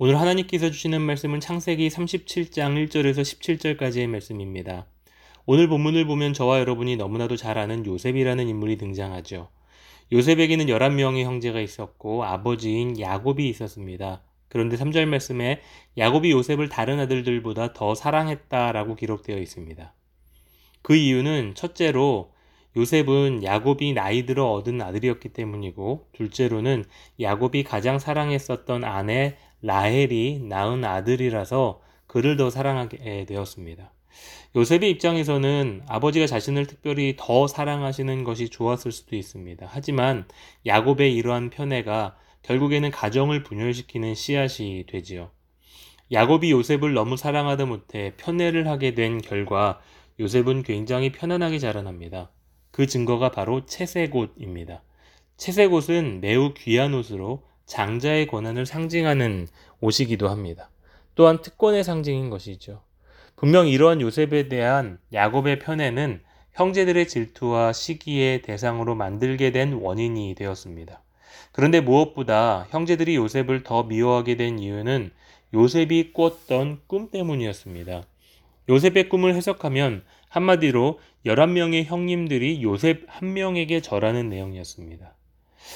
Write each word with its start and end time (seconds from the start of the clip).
오늘 0.00 0.20
하나님께서 0.20 0.70
주시는 0.70 1.00
말씀은 1.00 1.40
창세기 1.40 1.88
37장 1.88 2.86
1절에서 2.86 3.22
17절까지의 3.22 4.06
말씀입니다. 4.06 4.86
오늘 5.44 5.66
본문을 5.66 6.06
보면 6.06 6.34
저와 6.34 6.60
여러분이 6.60 6.94
너무나도 6.94 7.34
잘 7.34 7.58
아는 7.58 7.84
요셉이라는 7.84 8.46
인물이 8.46 8.78
등장하죠. 8.78 9.48
요셉에게는 10.12 10.66
11명의 10.66 11.24
형제가 11.24 11.58
있었고 11.58 12.22
아버지인 12.22 13.00
야곱이 13.00 13.48
있었습니다. 13.48 14.22
그런데 14.48 14.76
3절 14.76 15.06
말씀에 15.06 15.62
야곱이 15.96 16.30
요셉을 16.30 16.68
다른 16.68 17.00
아들들보다 17.00 17.72
더 17.72 17.96
사랑했다라고 17.96 18.94
기록되어 18.94 19.36
있습니다. 19.38 19.92
그 20.82 20.94
이유는 20.94 21.56
첫째로 21.56 22.30
요셉은 22.76 23.42
야곱이 23.42 23.94
나이 23.94 24.24
들어 24.26 24.52
얻은 24.52 24.80
아들이었기 24.80 25.30
때문이고 25.30 26.06
둘째로는 26.12 26.84
야곱이 27.20 27.64
가장 27.64 27.98
사랑했었던 27.98 28.84
아내 28.84 29.36
라헬이 29.62 30.40
낳은 30.44 30.84
아들이라서 30.84 31.80
그를 32.06 32.36
더 32.36 32.50
사랑하게 32.50 33.26
되었습니다. 33.26 33.92
요셉의 34.56 34.90
입장에서는 34.90 35.82
아버지가 35.86 36.26
자신을 36.26 36.66
특별히 36.66 37.14
더 37.18 37.46
사랑하시는 37.46 38.24
것이 38.24 38.48
좋았을 38.48 38.92
수도 38.92 39.14
있습니다. 39.14 39.66
하지만 39.68 40.26
야곱의 40.66 41.14
이러한 41.14 41.50
편애가 41.50 42.16
결국에는 42.42 42.90
가정을 42.90 43.42
분열시키는 43.42 44.14
씨앗이 44.14 44.86
되지요. 44.86 45.30
야곱이 46.10 46.50
요셉을 46.50 46.94
너무 46.94 47.16
사랑하다 47.16 47.66
못해 47.66 48.14
편애를 48.16 48.66
하게 48.66 48.94
된 48.94 49.20
결과 49.20 49.80
요셉은 50.18 50.62
굉장히 50.62 51.12
편안하게 51.12 51.58
자라납니다. 51.58 52.30
그 52.70 52.86
증거가 52.86 53.30
바로 53.30 53.66
채색옷입니다. 53.66 54.82
채색옷은 55.36 56.20
매우 56.22 56.54
귀한 56.54 56.94
옷으로 56.94 57.42
장자의 57.68 58.26
권한을 58.26 58.66
상징하는 58.66 59.46
옷이기도 59.80 60.28
합니다. 60.28 60.70
또한 61.14 61.40
특권의 61.40 61.84
상징인 61.84 62.30
것이죠. 62.30 62.82
분명 63.36 63.68
이러한 63.68 64.00
요셉에 64.00 64.48
대한 64.48 64.98
야곱의 65.12 65.60
편애는 65.60 66.20
형제들의 66.54 67.06
질투와 67.06 67.72
시기의 67.72 68.42
대상으로 68.42 68.96
만들게 68.96 69.52
된 69.52 69.74
원인이 69.74 70.34
되었습니다. 70.34 71.02
그런데 71.52 71.80
무엇보다 71.80 72.66
형제들이 72.70 73.14
요셉을 73.14 73.62
더 73.62 73.84
미워하게 73.84 74.36
된 74.36 74.58
이유는 74.58 75.12
요셉이 75.54 76.12
꿨던 76.12 76.80
꿈 76.88 77.10
때문이었습니다. 77.10 78.02
요셉의 78.68 79.08
꿈을 79.08 79.34
해석하면 79.34 80.04
한마디로 80.28 80.98
11명의 81.24 81.84
형님들이 81.84 82.62
요셉 82.62 83.04
한 83.06 83.32
명에게 83.34 83.80
절하는 83.80 84.28
내용이었습니다. 84.28 85.14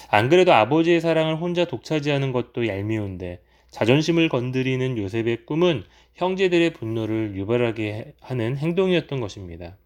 안 0.08 0.28
그래도 0.28 0.52
아버지의 0.52 1.00
사랑을 1.00 1.36
혼자 1.36 1.64
독차지하는 1.64 2.32
것도 2.32 2.66
얄미운데 2.66 3.40
자존심을 3.70 4.28
건드리는 4.28 4.98
요셉의 4.98 5.46
꿈은 5.46 5.84
형제들의 6.14 6.74
분노를 6.74 7.34
유발하게 7.36 8.14
하는 8.20 8.58
행동이었던 8.58 9.20
것입니다. 9.20 9.76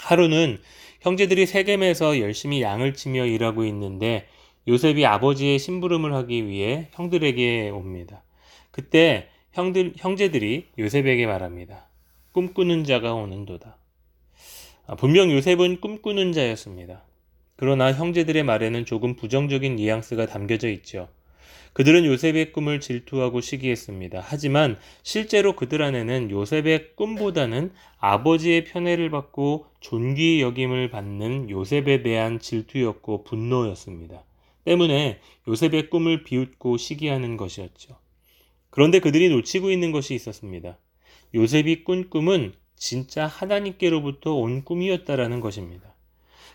하루는 0.00 0.58
형제들이 1.00 1.46
세겜에서 1.46 2.18
열심히 2.18 2.60
양을 2.60 2.94
치며 2.94 3.24
일하고 3.26 3.64
있는데 3.66 4.26
요셉이 4.66 5.06
아버지의 5.06 5.58
심부름을 5.58 6.12
하기 6.14 6.46
위해 6.46 6.88
형들에게 6.92 7.70
옵니다. 7.70 8.22
그때 8.70 9.28
형들, 9.52 9.92
형제들이 9.96 10.66
요셉에게 10.78 11.26
말합니다. 11.26 11.86
꿈꾸는 12.32 12.84
자가 12.84 13.14
오는도다. 13.14 13.76
아, 14.86 14.96
분명 14.96 15.30
요셉은 15.30 15.80
꿈꾸는 15.80 16.32
자였습니다. 16.32 17.04
그러나 17.56 17.92
형제들의 17.92 18.42
말에는 18.42 18.84
조금 18.84 19.14
부정적인 19.14 19.76
뉘앙스가 19.76 20.26
담겨져 20.26 20.68
있죠. 20.70 21.08
그들은 21.72 22.04
요셉의 22.04 22.52
꿈을 22.52 22.80
질투하고 22.80 23.40
시기했습니다. 23.40 24.20
하지만 24.22 24.78
실제로 25.02 25.56
그들 25.56 25.82
안에는 25.82 26.30
요셉의 26.30 26.96
꿈보다는 26.96 27.72
아버지의 27.98 28.64
편애를 28.64 29.10
받고 29.10 29.66
존귀 29.80 30.42
여김을 30.42 30.90
받는 30.90 31.48
요셉에 31.48 32.02
대한 32.02 32.38
질투였고 32.38 33.24
분노였습니다. 33.24 34.24
때문에 34.64 35.20
요셉의 35.48 35.88
꿈을 35.88 36.24
비웃고 36.24 36.76
시기하는 36.76 37.36
것이었죠. 37.36 37.96
그런데 38.70 39.00
그들이 39.00 39.28
놓치고 39.30 39.70
있는 39.70 39.92
것이 39.92 40.14
있었습니다. 40.14 40.78
요셉이 41.34 41.84
꾼 41.84 42.10
꿈은 42.10 42.52
진짜 42.76 43.26
하나님께로부터 43.26 44.34
온 44.34 44.64
꿈이었다라는 44.64 45.40
것입니다. 45.40 45.91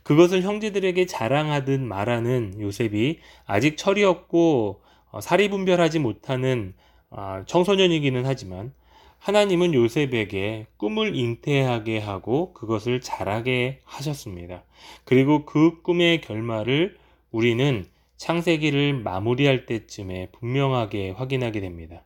그것을 0.07 0.41
형제들에게 0.41 1.05
자랑하듯 1.05 1.81
말하는 1.81 2.61
요셉이 2.61 3.19
아직 3.45 3.75
철이 3.75 4.05
없고 4.05 4.79
어, 5.11 5.19
사리 5.19 5.49
분별하지 5.49 5.99
못하는 5.99 6.73
아, 7.09 7.43
청소년이기는 7.45 8.25
하지만 8.25 8.71
하나님은 9.19 9.73
요셉에게 9.73 10.67
꿈을 10.77 11.13
잉태하게 11.13 11.99
하고 11.99 12.53
그것을 12.53 13.01
잘하게 13.01 13.81
하셨습니다. 13.83 14.63
그리고 15.03 15.45
그 15.45 15.81
꿈의 15.81 16.21
결말을 16.21 16.97
우리는 17.31 17.85
창세기를 18.15 18.93
마무리할 18.93 19.65
때쯤에 19.65 20.29
분명하게 20.31 21.09
확인하게 21.11 21.59
됩니다. 21.59 22.03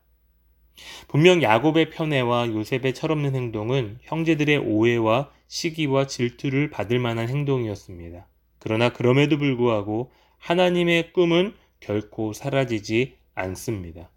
분명 1.08 1.42
야곱의 1.42 1.90
편애와 1.90 2.50
요셉의 2.50 2.94
철없는 2.94 3.36
행동은 3.36 4.00
형제들의 4.02 4.58
오해와 4.58 5.30
시기와 5.48 6.08
질투를 6.08 6.70
받을 6.70 7.00
만한 7.00 7.30
행동이었습니다. 7.30 8.28
그러나 8.60 8.90
그럼에도 8.90 9.38
불구하고 9.38 10.12
하나님의 10.38 11.14
꿈은 11.14 11.54
결코 11.80 12.34
사라지지 12.34 13.16
않습니다. 13.36 14.10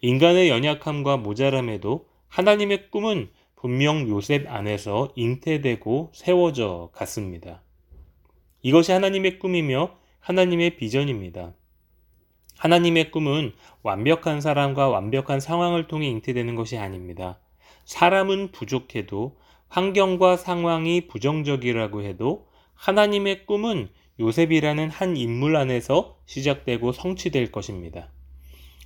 인간의 0.00 0.48
연약함과 0.48 1.18
모자람에도 1.18 2.06
하나님의 2.28 2.90
꿈은 2.90 3.30
분명 3.54 4.08
요셉 4.08 4.46
안에서 4.48 5.12
잉태되고 5.16 6.10
세워져 6.14 6.90
갔습니다. 6.92 7.62
이것이 8.62 8.92
하나님의 8.92 9.38
꿈이며 9.38 9.96
하나님의 10.20 10.76
비전입니다. 10.76 11.54
하나님의 12.58 13.10
꿈은 13.10 13.52
완벽한 13.82 14.40
사람과 14.40 14.88
완벽한 14.88 15.40
상황을 15.40 15.86
통해 15.88 16.08
잉태되는 16.08 16.54
것이 16.54 16.78
아닙니다. 16.78 17.38
사람은 17.84 18.52
부족해도 18.52 19.36
환경과 19.68 20.36
상황이 20.36 21.06
부정적이라고 21.06 22.02
해도 22.02 22.46
하나님의 22.74 23.46
꿈은 23.46 23.88
요셉이라는 24.18 24.90
한 24.90 25.16
인물 25.16 25.56
안에서 25.56 26.18
시작되고 26.26 26.92
성취될 26.92 27.52
것입니다. 27.52 28.10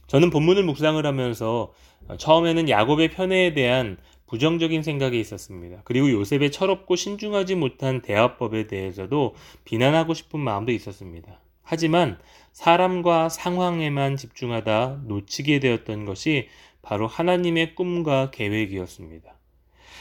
저는 0.08 0.30
본문을 0.30 0.64
묵상을 0.64 1.04
하면서 1.06 1.72
처음에는 2.18 2.68
야곱의 2.68 3.10
편애에 3.10 3.54
대한 3.54 3.96
부정적인 4.26 4.82
생각이 4.82 5.18
있었습니다. 5.20 5.82
그리고 5.84 6.10
요셉의 6.10 6.50
철없고 6.50 6.96
신중하지 6.96 7.54
못한 7.54 8.02
대화법에 8.02 8.66
대해서도 8.66 9.34
비난하고 9.64 10.14
싶은 10.14 10.40
마음도 10.40 10.72
있었습니다. 10.72 11.40
하지만 11.70 12.18
사람과 12.50 13.28
상황에만 13.28 14.16
집중하다 14.16 15.02
놓치게 15.06 15.60
되었던 15.60 16.04
것이 16.04 16.48
바로 16.82 17.06
하나님의 17.06 17.76
꿈과 17.76 18.32
계획이었습니다. 18.32 19.32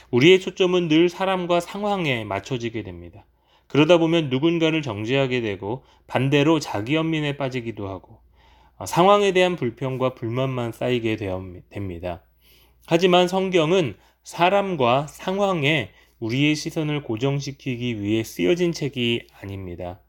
우리의 0.10 0.40
초점은 0.40 0.88
늘 0.88 1.10
사람과 1.10 1.60
상황에 1.60 2.24
맞춰지게 2.24 2.82
됩니다. 2.82 3.24
그러다 3.68 4.00
보면 4.00 4.32
누군가를 4.32 4.82
정죄하게 4.82 5.42
되고 5.42 5.84
반대로 6.08 6.60
자기 6.60 6.96
연민에 6.96 7.38
빠지기도 7.38 7.88
하고 7.88 8.18
어, 8.78 8.88
상황에 8.88 9.32
대한 9.32 9.56
불평과 9.56 10.16
불만만 10.16 10.72
쌓이게 10.72 11.18
됩니다. 11.70 12.24
하지만 12.88 13.28
성경은 13.28 13.96
사람과 14.24 15.06
상황에 15.06 15.92
우리의 16.20 16.56
시선을 16.56 17.04
고정시키기 17.04 18.02
위해 18.02 18.24
쓰여진 18.24 18.72
책이 18.72 19.28
아닙니다. 19.40 20.00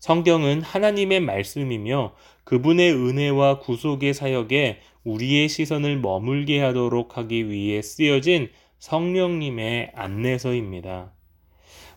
성경은 0.00 0.62
하나님의 0.62 1.20
말씀이며 1.20 2.14
그분의 2.44 2.92
은혜와 2.92 3.58
구속의 3.58 4.14
사역에 4.14 4.80
우리의 5.04 5.48
시선을 5.48 5.98
머물게 5.98 6.60
하도록 6.60 7.16
하기 7.16 7.50
위해 7.50 7.82
쓰여진 7.82 8.50
성령님의 8.78 9.92
안내서입니다. 9.94 11.12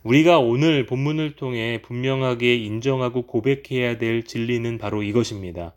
우리가 0.04 0.40
오늘 0.40 0.88
본문을 0.88 1.36
통해 1.36 1.82
분명하게 1.84 2.56
인정하고 2.56 3.28
고백해야 3.28 4.00
될 4.00 4.24
진리는 4.24 4.78
바로 4.80 5.04
이것입니다. 5.04 5.76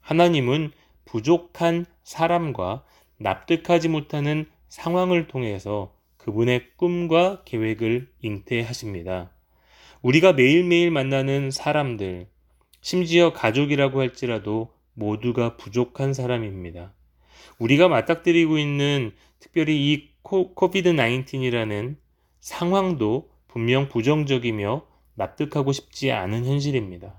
하나님은 0.00 0.72
부족한 1.06 1.86
사람과 2.02 2.84
납득하지 3.16 3.88
못하는 3.88 4.46
상황을 4.68 5.26
통해서 5.26 5.94
그분의 6.18 6.76
꿈과 6.76 7.42
계획을 7.44 8.08
잉태하십니다. 8.20 9.30
우리가 10.02 10.32
매일매일 10.32 10.90
만나는 10.90 11.52
사람들, 11.52 12.26
심지어 12.80 13.32
가족이라고 13.32 14.00
할지라도 14.00 14.72
모두가 14.94 15.56
부족한 15.56 16.12
사람입니다. 16.12 16.92
우리가 17.58 17.86
맞닥뜨리고 17.86 18.58
있는 18.58 19.12
특별히 19.38 19.92
이 19.92 20.08
코비드 20.22 20.92
19이라는 20.92 21.96
상황도 22.40 23.30
분명 23.46 23.88
부정적이며 23.88 24.86
납득하고 25.14 25.70
싶지 25.70 26.10
않은 26.10 26.46
현실입니다. 26.46 27.14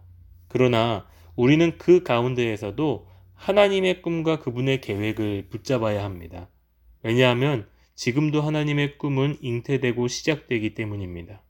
그러나 0.50 1.08
우리는 1.38 1.78
그 1.78 2.04
가운데에서도 2.04 3.08
하나님의 3.34 4.02
꿈과 4.02 4.40
그분의 4.40 4.82
계획을 4.82 5.48
붙잡아야 5.50 6.04
합니다. 6.04 6.50
왜냐하면 7.02 7.68
지금도 7.96 8.42
하나님의 8.42 8.98
꿈은 8.98 9.38
잉태되고 9.42 10.08
시작되기 10.08 10.74
때문입니다. 10.74 11.44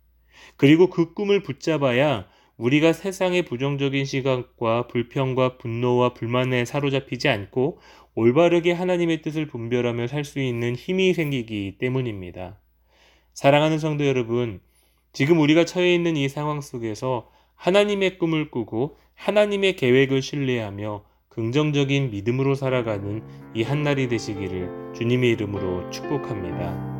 그리고 0.55 0.89
그 0.89 1.13
꿈을 1.13 1.43
붙잡아야 1.43 2.27
우리가 2.57 2.93
세상의 2.93 3.43
부정적인 3.43 4.05
시각과 4.05 4.87
불평과 4.87 5.57
분노와 5.57 6.13
불만에 6.13 6.65
사로잡히지 6.65 7.27
않고 7.27 7.79
올바르게 8.15 8.71
하나님의 8.73 9.21
뜻을 9.21 9.47
분별하며 9.47 10.07
살 10.07 10.23
수 10.23 10.39
있는 10.39 10.75
힘이 10.75 11.13
생기기 11.13 11.77
때문입니다. 11.79 12.59
사랑하는 13.33 13.79
성도 13.79 14.05
여러분, 14.05 14.59
지금 15.11 15.39
우리가 15.39 15.65
처해 15.65 15.93
있는 15.93 16.15
이 16.15 16.29
상황 16.29 16.61
속에서 16.61 17.29
하나님의 17.55 18.17
꿈을 18.17 18.51
꾸고 18.51 18.97
하나님의 19.15 19.75
계획을 19.75 20.21
신뢰하며 20.21 21.03
긍정적인 21.29 22.11
믿음으로 22.11 22.53
살아가는 22.53 23.23
이 23.55 23.63
한날이 23.63 24.07
되시기를 24.07 24.93
주님의 24.95 25.31
이름으로 25.31 25.89
축복합니다. 25.89 26.92